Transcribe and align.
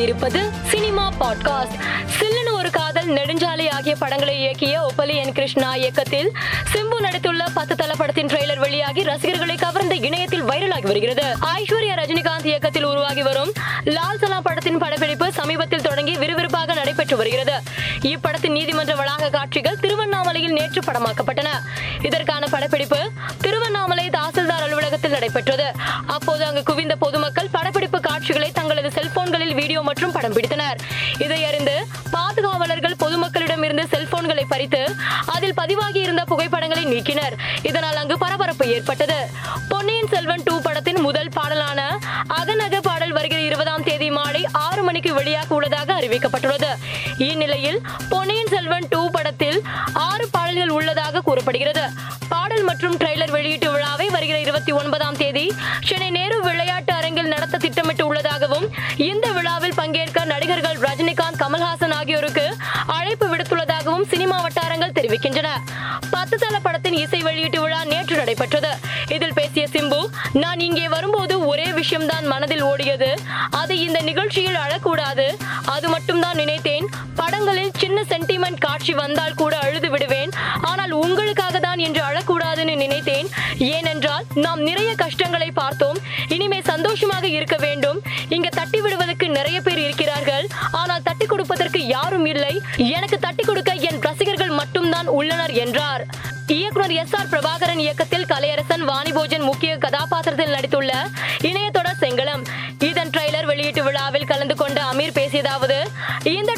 கொண்டிருப்பது 0.00 0.50
cinema 0.66 1.12
podcast. 1.20 1.78
சில்லுன்னு 2.18 2.52
ஒரு 2.52 2.70
காதல் 2.70 3.08
நெடுஞ்சாலை 3.08 3.70
ஆகிய 3.70 3.96
படங்களை 3.96 4.36
இயக்கிய 4.36 4.86
ஒப்பலி 4.86 5.14
என் 5.14 5.32
கிருஷ்ணா 5.32 5.74
இயக்கத்தில் 5.74 6.32
சிம்பு 6.72 6.96
நடித்துள்ள 7.00 7.42
பத்து 7.54 7.76
தல 7.76 7.94
படத்தின் 7.94 8.26
ட்ரெய்லர் 8.26 8.58
வெளியாகி 8.58 9.02
ரசிகர்களை 9.02 9.56
கவர்ந்த 9.56 9.94
இணையத்தில் 9.94 10.44
வைரலாகி 10.44 10.82
வருகிறது. 10.82 11.22
ஐஸ்வர்யா 11.56 11.94
ரஜினிகாந்த் 11.94 12.44
இயக்கத்தில் 12.44 12.84
உருவாகி 12.84 13.22
வரும் 13.22 13.52
லால் 13.84 14.18
சலா 14.20 14.40
படத்தின் 14.40 14.78
படப்பிடிப்பு 14.78 15.32
சமீபத்தில் 15.32 15.82
தொடங்கி 15.82 16.16
விறுவிறுப்பாக 16.16 16.74
நடைபெற்று 16.74 17.16
வருகிறது. 17.16 17.62
இப்படத்தின் 18.00 18.50
நீதிமன்ற 18.50 18.94
வளாக 18.94 19.30
காட்சிகள் 19.30 19.78
திருவண்ணாமலையில் 19.78 20.52
நேற்று 20.52 20.80
படமாக்கப்பட்டன. 20.80 21.48
இதற்கான 22.02 22.46
படப்பிடிப்பு 22.46 23.10
திருவண்ணாமலை 23.40 24.10
தாசில்தார் 24.10 24.62
அலுவலகத்தில் 24.62 25.10
நடைபெற்றது. 25.10 25.72
அப்போது 26.06 26.44
அங்கு 26.44 26.62
குவிந்த 26.62 26.96
பொதுமக்கள் 26.96 27.48
காட்சிகளை 28.20 28.48
தங்களது 28.56 28.88
செல்போன்களில் 28.96 29.54
வீடியோ 29.58 29.80
மற்றும் 29.82 30.10
படம் 30.14 30.34
பிடித்தனர். 30.36 30.78
இதை 31.24 31.38
அறிந்து 31.44 31.74
பாதுகாவலர்கள் 32.14 32.96
பொதுமக்களிடம் 33.02 33.62
இருந்து 33.66 33.84
செல்போன்களை 33.92 34.44
பறித்து 34.48 34.80
அதில் 35.34 35.54
பதிவாகி 35.60 36.00
இருந்த 36.06 36.22
புகைப்படங்களை 36.30 36.84
நீக்கினர். 36.92 37.34
இதனால் 37.62 38.00
அங்கு 38.02 38.18
பரபரப்பு 38.24 38.66
ஏற்பட்டது. 38.74 39.18
பொன்னியின் 39.68 40.10
செல்வன் 40.14 40.44
டூ 40.44 40.56
படத்தின் 40.66 41.00
முதல் 41.06 41.32
பாடலான 41.38 41.80
அகநக 42.40 42.80
பாடல் 42.88 43.16
வருகிற 43.18 43.40
இருபதாம் 43.40 43.86
தேதி 43.88 44.10
மாலை 44.10 44.42
ஆறு 44.66 44.84
மணிக்கு 44.88 45.12
வெளியாக 45.20 45.50
உள்ளதாக 45.58 45.96
அறிவிக்கப்பட்டுள்ளது. 46.00 46.70
இந்நிலையில் 47.30 47.80
பொன்னியின் 48.12 48.52
செல்வன் 48.56 48.88
டூ 48.94 49.02
படத்தில் 49.16 49.58
ஆறு 50.08 50.26
பாடல்கள் 50.36 50.74
உள்ளதாக 50.78 51.24
கூறப்படுகிறது. 51.30 51.86
பாடல் 52.34 52.62
மற்றும் 52.62 52.96
ட்ரெய்லர் 52.96 53.34
வெளியீட்டு 53.36 53.68
விழாவை 53.72 54.06
வருகிற 54.16 54.38
இருபத்தி 54.46 54.72
ஒன்பதாம் 54.72 55.18
தேதி 55.22 55.46
சென்னை 55.88 56.10
நேரு 56.18 56.36
விளையாட்டு 56.46 56.92
அரங்கில் 56.98 57.32
நடத்த 57.34 57.56
ஆகியோருக்கு 62.20 62.46
அழைப்பு 62.94 63.26
விடுத்துள்ளதாகவும் 63.28 64.08
சினிமா 64.12 64.38
வட்டாரங்கள் 64.44 64.94
தெரிவிக்கின்றன. 64.96 65.48
பத்து 66.14 66.36
தள 66.42 66.56
படத்தின் 66.64 66.96
இசை 67.02 67.20
வெளியீட்டு 67.26 67.58
விழா 67.62 67.78
நேற்று 67.92 68.14
நடைபெற்றது. 68.20 68.72
இதில் 69.14 69.36
பேசிய 69.38 69.64
சிம்பு 69.74 70.00
நான் 70.42 70.60
இங்கே 70.66 70.86
வரும்போது 70.94 71.34
ஒரே 71.50 71.68
விஷயம்தான் 71.78 72.26
மனதில் 72.32 72.64
ஓடியது. 72.70 73.10
அது 73.60 73.74
இந்த 73.86 74.00
நிகழ்ச்சியில் 74.08 74.58
அழக்கூடாது. 74.64 75.26
அது 75.74 75.86
மட்டும்தான் 75.94 76.40
நினைத்தேன். 76.42 76.88
படங்களில் 77.20 77.72
சின்ன 77.82 78.04
சென்டிமெண்ட் 78.12 78.60
காட்சி 78.66 78.92
வந்தால் 79.02 79.38
கூட 79.40 79.54
அழுது 79.66 79.90
விடுவேன். 79.94 80.34
ஆனால் 80.70 80.92
உங்களுக்காக 81.04 81.58
தான் 81.68 81.82
என்று 81.86 82.02
அழக்கூடாதுன்னு 82.10 82.76
நினைத்தேன். 82.84 83.30
ஏனென்றால் 83.76 84.26
நாம் 84.46 84.62
நிறைய 84.68 84.92
கஷ்டங்களை 85.04 85.50
பார்த்தோம். 85.62 86.00
இனிமே 86.36 86.60
சந்தோஷமாக 86.72 87.26
இருக்க 87.38 87.58
வேண்டும். 87.66 87.98
இங்க 88.36 88.48
தட்டி 88.60 88.80
விடுவதற்கு 88.84 89.28
நிறைய 89.38 89.58
பேர் 89.68 89.82
இருக்கிறார்கள். 89.86 90.46
ஆனால் 90.82 91.04
தட்டி 91.08 91.19
கொடுப்பதற்கு 91.40 91.80
யாரும் 91.96 92.26
இல்லை. 92.30 92.54
எனக்கு 92.96 93.16
தட்டி 93.18 93.42
கொடுக்க 93.42 93.70
என் 93.88 94.00
ரசிகர்கள் 94.08 94.58
மட்டும்தான் 94.60 95.08
உள்ளனர் 95.18 95.54
என்றார். 95.64 96.02
இயக்குனர் 96.54 96.92
எஸ் 97.00 97.14
ஆர் 97.18 97.28
பிரபாகரன் 97.32 97.80
இயக்கத்தில் 97.84 98.26
கலையரசன் 98.30 98.82
வாணிபோஜன் 98.88 99.44
முக்கிய 99.48 99.72
கதாபாத்திரத்தில் 99.84 100.54
நடித்துள்ள 100.54 100.92
இணையத்தொடர் 101.48 102.00
செங்கலம் 102.02 102.42
இதன் 102.88 103.12
ட்ரெய்லர் 103.14 103.48
வெளியீட்டு 103.50 103.82
விழாவில் 103.82 104.28
கலந்து 104.30 104.54
கொண்ட 104.62 104.78
அமீர் 104.90 105.16
பேசியதாவது 105.18 105.78
இந்த 106.32 106.49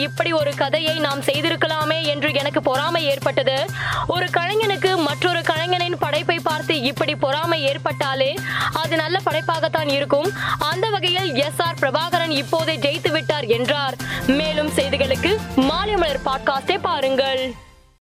இப்படி 0.00 0.32
ஒரு 0.32 0.54
கதையை 0.54 0.98
நாம் 0.98 1.20
செய்திருக்கலாமே 1.20 2.02
என்று 2.02 2.32
எனக்கு 2.34 2.62
பொறாமை 2.62 3.04
ஏற்பட்டது. 3.04 3.66
ஒரு 4.06 4.24
கலைஞனுக்கு 4.24 4.96
மற்றொரு 4.96 5.42
கலைஞனின் 5.42 5.98
படைப்பை 5.98 6.38
பார்த்து 6.42 6.80
இப்படி 6.80 7.14
பொறாமை 7.14 7.64
ஏற்பட்டாலே 7.64 8.36
அது 8.72 8.96
நல்ல 8.96 9.20
படைப்பாகத்தான் 9.30 9.88
இருக்கும். 9.88 10.32
அந்த 10.58 10.90
வகையில் 10.90 11.34
எஸ் 11.34 11.60
ஆர் 11.60 11.78
பிரபாகரன் 11.80 12.30
இப்போதே 12.30 12.76
ஜெயித்து 12.76 13.10
விட்டார் 13.10 13.44
என்றார். 13.44 13.94
மேலும் 14.26 14.68
செய்திகளுக்கு 14.68 15.36
மாலை 15.56 15.94
மலர் 15.94 16.20
பாட்காஸ்டை 16.24 16.78
பாருங்கள். 16.78 17.54